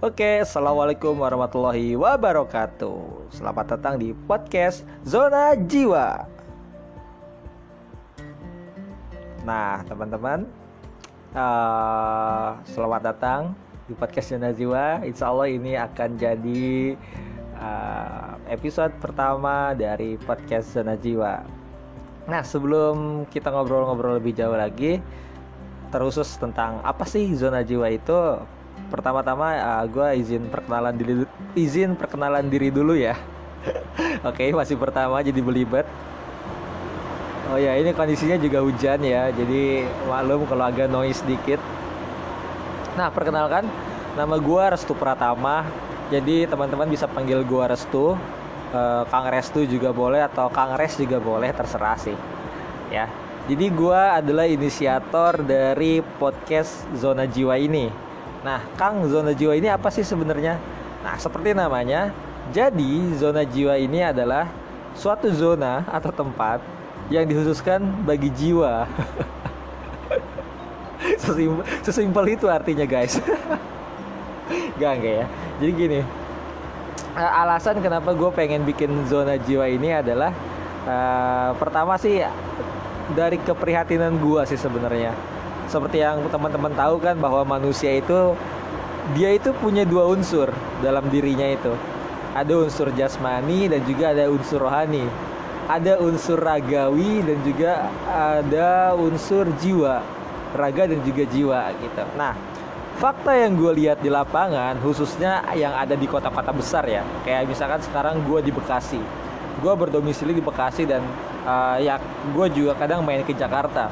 [0.00, 3.28] Oke, assalamualaikum warahmatullahi wabarakatuh.
[3.36, 6.24] Selamat datang di podcast Zona Jiwa.
[9.44, 10.48] Nah, teman-teman,
[11.36, 13.52] uh, selamat datang
[13.84, 15.04] di podcast Zona Jiwa.
[15.04, 16.96] Insya Allah ini akan jadi
[17.60, 21.44] uh, episode pertama dari podcast Zona Jiwa.
[22.24, 24.96] Nah, sebelum kita ngobrol-ngobrol lebih jauh lagi,
[25.92, 28.16] terusus tentang apa sih zona jiwa itu,
[28.88, 31.14] pertama-tama uh, gue izin perkenalan diri
[31.52, 33.18] izin perkenalan diri dulu ya.
[34.24, 35.84] Oke okay, masih pertama jadi belibet.
[37.50, 41.58] Oh ya ini kondisinya juga hujan ya jadi maklum kalau agak noise sedikit
[42.94, 43.66] nah perkenalkan
[44.14, 45.66] nama gue Restu Pratama.
[46.10, 48.18] Jadi teman-teman bisa panggil gue Restu.
[48.70, 52.14] Uh, Kang Restu juga boleh atau Kang Res juga boleh terserah sih.
[52.90, 53.10] Ya
[53.50, 57.90] jadi gue adalah inisiator dari podcast Zona Jiwa ini
[58.40, 60.56] Nah, Kang, zona jiwa ini apa sih sebenarnya?
[61.04, 62.08] Nah, seperti namanya,
[62.56, 64.48] jadi zona jiwa ini adalah
[64.96, 66.64] suatu zona atau tempat
[67.12, 68.88] yang dikhususkan bagi jiwa.
[71.24, 73.20] sesimpel, sesimpel itu artinya, guys.
[74.80, 75.26] Gak, enggak ya.
[75.60, 76.00] Jadi gini,
[77.20, 80.32] eh, alasan kenapa gue pengen bikin zona jiwa ini adalah
[80.88, 82.24] uh, pertama sih
[83.12, 85.12] dari keprihatinan gue sih sebenarnya
[85.70, 88.34] seperti yang teman-teman tahu kan bahwa manusia itu
[89.14, 90.50] dia itu punya dua unsur
[90.82, 91.70] dalam dirinya itu.
[92.34, 95.06] Ada unsur jasmani dan juga ada unsur rohani.
[95.70, 100.02] Ada unsur ragawi dan juga ada unsur jiwa,
[100.58, 102.02] raga dan juga jiwa gitu.
[102.18, 102.34] Nah,
[102.98, 107.80] fakta yang gue lihat di lapangan khususnya yang ada di kota-kota besar ya kayak misalkan
[107.80, 109.00] sekarang gue di Bekasi
[109.64, 111.00] gue berdomisili di Bekasi dan
[111.48, 111.96] uh, ya
[112.36, 113.88] gue juga kadang main ke Jakarta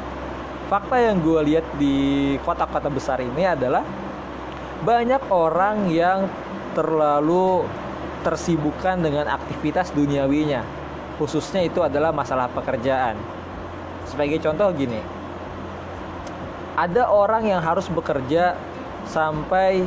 [0.68, 1.96] fakta yang gue lihat di
[2.44, 3.82] kota-kota besar ini adalah
[4.84, 6.28] banyak orang yang
[6.76, 7.64] terlalu
[8.22, 10.62] tersibukkan dengan aktivitas duniawinya.
[11.18, 13.18] Khususnya itu adalah masalah pekerjaan.
[14.06, 15.00] Sebagai contoh gini
[16.78, 18.54] ada orang yang harus bekerja
[19.10, 19.82] sampai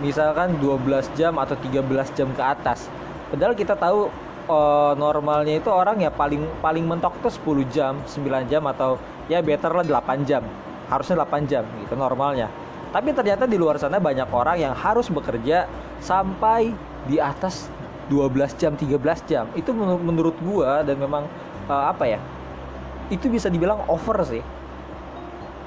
[0.00, 1.84] misalkan 12 jam atau 13
[2.16, 2.88] jam ke atas.
[3.28, 4.08] Padahal kita tahu
[4.48, 9.40] uh, normalnya itu orang ya paling paling mentok tuh 10 jam, 9 jam atau ya
[9.40, 10.42] better lah 8 jam.
[10.88, 12.48] Harusnya 8 jam gitu normalnya.
[12.94, 15.66] Tapi ternyata di luar sana banyak orang yang harus bekerja
[15.98, 16.70] sampai
[17.10, 17.66] di atas
[18.06, 19.50] 12 jam, 13 jam.
[19.58, 21.26] Itu menurut gua dan memang
[21.66, 22.20] uh, apa ya?
[23.10, 24.44] Itu bisa dibilang over sih.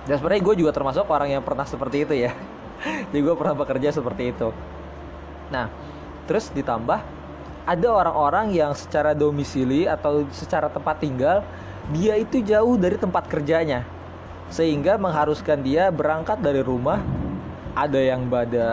[0.08, 2.32] Dan sebenarnya gue juga termasuk orang yang pernah seperti itu ya.
[3.12, 4.56] Jadi gue pernah bekerja seperti itu.
[5.52, 5.68] Nah,
[6.32, 7.17] terus ditambah
[7.68, 11.44] ada orang-orang yang secara domisili atau secara tempat tinggal
[11.92, 13.84] dia itu jauh dari tempat kerjanya.
[14.48, 17.04] Sehingga mengharuskan dia berangkat dari rumah
[17.76, 18.68] ada yang pada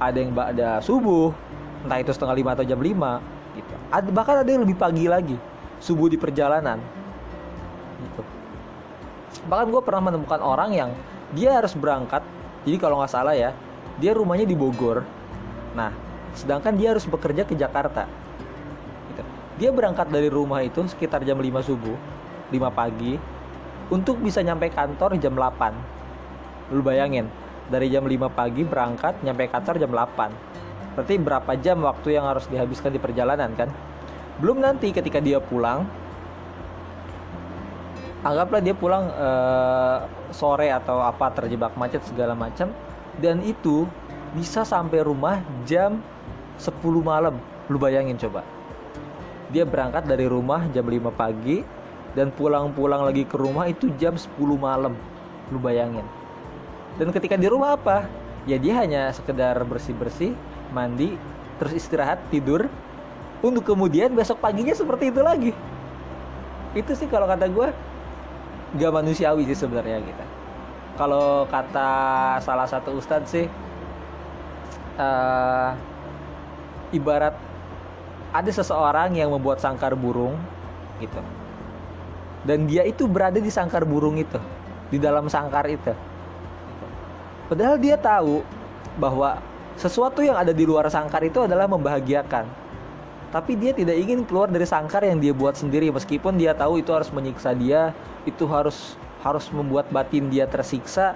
[0.00, 1.36] ada yang pada subuh
[1.84, 3.20] entah itu setengah lima atau jam lima
[3.52, 3.74] gitu.
[3.92, 5.36] Ada, bahkan ada yang lebih pagi lagi
[5.76, 6.80] subuh di perjalanan
[8.00, 8.24] gitu.
[9.52, 10.90] Bahkan gue pernah menemukan orang yang
[11.36, 12.24] dia harus berangkat
[12.64, 13.52] jadi kalau nggak salah ya
[14.00, 15.04] dia rumahnya di Bogor.
[15.76, 18.08] Nah sedangkan dia harus bekerja ke Jakarta.
[19.12, 19.22] Gitu.
[19.60, 21.96] dia berangkat dari rumah itu sekitar jam 5 subuh
[22.48, 23.20] 5 pagi
[23.92, 27.28] untuk bisa nyampe kantor jam 8 lu bayangin
[27.68, 32.44] dari jam 5 pagi berangkat nyampe kantor jam 8 berarti berapa jam waktu yang harus
[32.52, 33.72] dihabiskan di perjalanan kan?
[34.40, 35.88] Belum nanti ketika dia pulang
[38.22, 42.70] anggaplah dia pulang uh, sore atau apa terjebak macet segala macam
[43.18, 43.84] dan itu
[44.32, 46.00] bisa sampai rumah jam
[46.58, 47.38] 10 malam.
[47.70, 48.44] Lu bayangin coba.
[49.52, 51.60] Dia berangkat dari rumah jam 5 pagi
[52.12, 54.96] dan pulang-pulang lagi ke rumah itu jam 10 malam.
[55.52, 56.04] Lu bayangin.
[56.96, 58.04] Dan ketika di rumah apa?
[58.44, 60.34] Ya dia hanya sekedar bersih-bersih
[60.74, 61.16] mandi
[61.60, 62.68] terus istirahat tidur.
[63.42, 65.50] Untuk kemudian besok paginya seperti itu lagi.
[66.78, 67.68] Itu sih kalau kata gue
[68.78, 70.24] gak manusiawi sih sebenarnya kita.
[70.94, 71.90] Kalau kata
[72.38, 73.46] salah satu ustadz sih
[75.00, 75.74] uh,
[76.92, 77.34] ibarat
[78.32, 80.36] ada seseorang yang membuat sangkar burung
[81.00, 81.20] gitu.
[82.42, 84.38] Dan dia itu berada di sangkar burung itu
[84.88, 85.92] di dalam sangkar itu.
[87.48, 88.40] Padahal dia tahu
[88.96, 89.40] bahwa
[89.76, 92.48] sesuatu yang ada di luar sangkar itu adalah membahagiakan.
[93.32, 95.88] Tapi dia tidak ingin keluar dari sangkar yang dia buat sendiri.
[95.88, 97.96] Meskipun dia tahu itu harus menyiksa dia
[98.28, 101.14] itu harus harus membuat batin dia tersiksa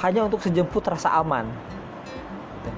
[0.00, 1.48] hanya untuk sejemput rasa aman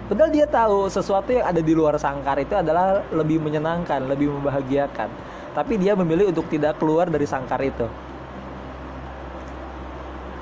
[0.08, 5.08] Padahal dia tahu sesuatu yang ada di luar sangkar itu adalah lebih menyenangkan, lebih membahagiakan.
[5.52, 7.86] Tapi dia memilih untuk tidak keluar dari sangkar itu.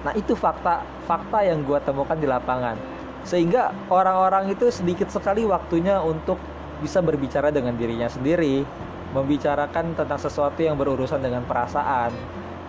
[0.03, 2.77] Nah itu fakta fakta yang gue temukan di lapangan.
[3.23, 6.38] sehingga orang-orang itu sedikit sekali waktunya untuk
[6.83, 8.67] bisa berbicara dengan dirinya sendiri
[9.15, 12.11] membicarakan tentang sesuatu yang berurusan dengan perasaan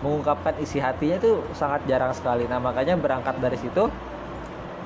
[0.04, 3.90] mengungkapkan isi hatinya itu sangat jarang sekali nah makanya berangkat dari situ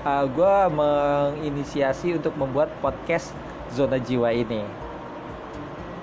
[0.05, 3.35] uh, eh, gue menginisiasi untuk membuat podcast
[3.73, 4.63] zona jiwa ini.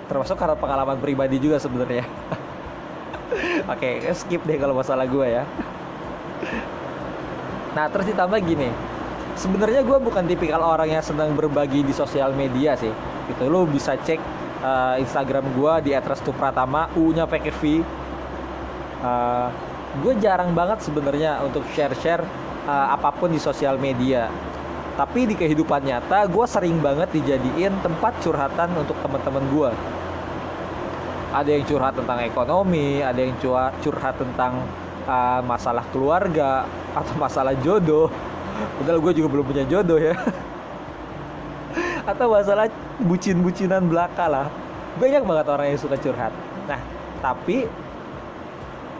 [0.06, 2.06] Termasuk karena pengalaman pribadi juga sebenarnya.
[3.72, 5.44] Oke okay, skip deh kalau masalah gue ya.
[7.74, 8.70] Nah terus ditambah gini.
[9.36, 12.94] Sebenarnya gue bukan tipikal orang yang senang berbagi di sosial media sih.
[13.28, 14.22] Gitu lo bisa cek
[14.64, 17.62] uh, Instagram gue di @restupratama u nya pakai v.
[19.04, 19.50] Uh,
[20.06, 22.24] gue jarang banget sebenarnya untuk share-share
[22.66, 24.30] uh, apa pun di sosial media.
[24.96, 29.72] Tapi di kehidupan nyata gue sering banget dijadiin tempat curhatan untuk teman-teman gue
[31.36, 33.36] ada yang curhat tentang ekonomi ada yang
[33.84, 34.64] curhat tentang
[35.04, 36.64] uh, masalah keluarga
[36.96, 38.08] atau masalah jodoh.
[38.80, 40.16] Padahal gue juga belum punya jodoh ya.
[42.10, 42.72] Atau masalah
[43.04, 44.48] bucin-bucinan belaka lah.
[44.96, 46.32] Banyak banget orang yang suka curhat.
[46.72, 46.80] Nah
[47.20, 47.68] tapi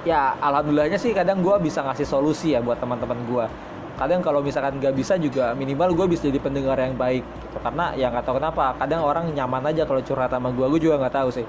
[0.06, 3.46] ya alhamdulillahnya sih kadang gue bisa ngasih solusi ya buat teman-teman gue
[3.96, 7.58] kadang kalau misalkan nggak bisa juga minimal gue bisa jadi pendengar yang baik gitu.
[7.64, 11.02] karena ya nggak tahu kenapa kadang orang nyaman aja kalau curhat sama gue gue juga
[11.02, 11.48] nggak tahu sih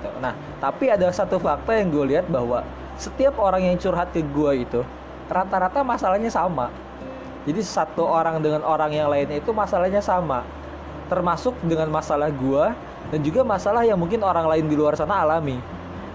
[0.00, 0.08] gitu.
[0.22, 0.32] nah
[0.62, 2.64] tapi ada satu fakta yang gue lihat bahwa
[2.94, 4.80] setiap orang yang curhat ke gue itu
[5.28, 6.70] rata-rata masalahnya sama.
[7.44, 10.44] Jadi satu orang dengan orang yang lainnya itu masalahnya sama.
[11.12, 12.64] Termasuk dengan masalah gue
[13.12, 15.60] dan juga masalah yang mungkin orang lain di luar sana alami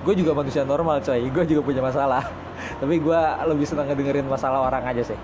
[0.06, 2.24] gue juga manusia normal coy gue juga punya masalah
[2.81, 5.19] tapi gue lebih senang ngedengerin masalah orang aja sih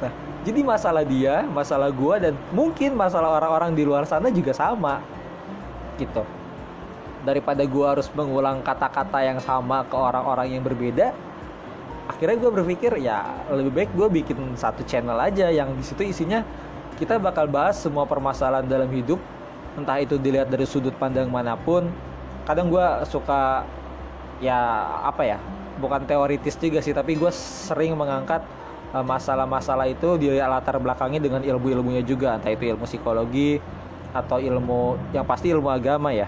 [0.00, 0.12] Nah,
[0.48, 5.04] jadi masalah dia, masalah gua dan mungkin masalah orang-orang di luar sana juga sama.
[6.00, 6.24] Gitu.
[7.20, 11.12] Daripada gua harus mengulang kata-kata yang sama ke orang-orang yang berbeda,
[12.08, 16.42] akhirnya gue berpikir ya lebih baik gue bikin satu channel aja yang di situ isinya
[16.98, 19.22] kita bakal bahas semua permasalahan dalam hidup
[19.78, 21.86] entah itu dilihat dari sudut pandang mana pun
[22.50, 23.62] kadang gue suka
[24.42, 24.58] ya
[25.06, 25.38] apa ya
[25.78, 28.42] bukan teoritis juga sih tapi gue sering mengangkat
[28.90, 32.34] Eh, masalah-masalah itu dia latar belakangnya dengan ilmu-ilmunya juga.
[32.34, 33.62] Entah itu ilmu psikologi
[34.10, 36.26] atau ilmu yang pasti ilmu agama ya.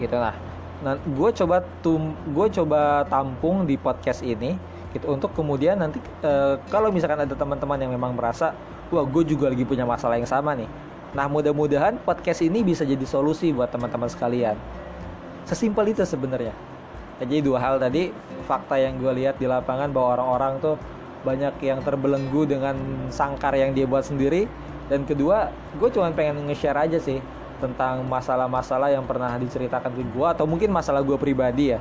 [0.00, 0.32] Gitu nah.
[0.80, 4.56] Nah gue coba tum gue coba tampung di podcast ini
[4.96, 8.56] gitu untuk kemudian nanti e, kalau misalkan ada teman-teman yang memang merasa
[8.88, 10.68] wah gue juga lagi punya masalah yang sama nih.
[11.12, 14.56] Nah mudah-mudahan podcast ini bisa jadi solusi buat teman-teman sekalian
[15.46, 16.52] sesimpel itu sebenarnya.
[17.22, 18.12] Jadi dua hal tadi
[18.44, 20.76] fakta yang gue lihat di lapangan bahwa orang-orang tuh
[21.24, 22.76] banyak yang terbelenggu dengan
[23.08, 24.44] sangkar yang dia buat sendiri.
[24.86, 25.48] Dan kedua
[25.80, 27.18] gue cuma pengen nge-share aja sih
[27.56, 31.80] tentang masalah-masalah yang pernah diceritakan ke gue atau mungkin masalah gue pribadi ya.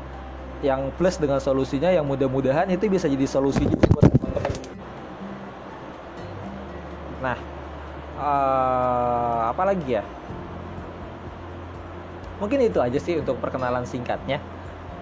[0.63, 4.75] Yang plus dengan solusinya yang mudah-mudahan itu bisa jadi solusi juga buat teman-teman
[7.25, 7.37] nah
[8.21, 10.03] uh, apa lagi ya
[12.37, 14.41] mungkin itu aja sih untuk perkenalan singkatnya.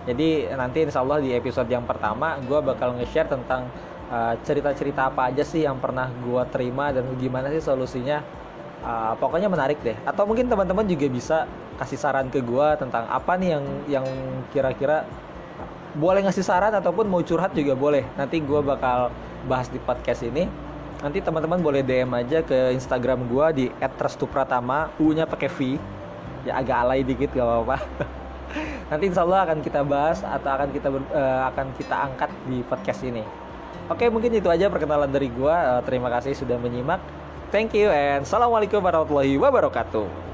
[0.03, 3.71] Jadi nanti insya Allah di episode yang pertama gue bakal nge-share tentang
[4.13, 8.21] Eh, cerita-cerita uh, apa aja sih yang pernah gue terima dan gimana sih solusinya.
[8.85, 9.97] Uh, pokoknya menarik deh.
[10.05, 11.37] Atau mungkin teman-teman juga bisa
[11.81, 14.07] kasih saran ke gue tentang apa nih yang yang
[14.53, 15.07] kira-kira
[15.97, 18.05] boleh ngasih saran ataupun mau curhat juga boleh.
[18.13, 19.09] Nanti gue bakal
[19.49, 20.45] bahas di podcast ini.
[21.01, 25.59] Nanti teman-teman boleh DM aja ke Instagram gue di @trastupratama u-nya pakai V
[26.43, 27.77] ya agak alay dikit gak apa-apa
[28.91, 33.01] nanti insya Allah akan kita bahas atau akan kita uh, akan kita angkat di podcast
[33.03, 33.23] ini
[33.91, 35.75] Oke, mungkin itu aja perkenalan dari gua.
[35.75, 37.03] Uh, terima kasih sudah menyimak.
[37.51, 40.32] Thank you and assalamualaikum warahmatullahi wabarakatuh.